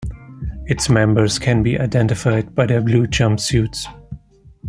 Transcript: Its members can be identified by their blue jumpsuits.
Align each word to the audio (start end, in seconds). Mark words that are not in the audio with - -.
Its 0.65 0.89
members 0.89 1.37
can 1.37 1.61
be 1.61 1.77
identified 1.79 2.55
by 2.55 2.65
their 2.65 2.81
blue 2.81 3.05
jumpsuits. 3.05 3.85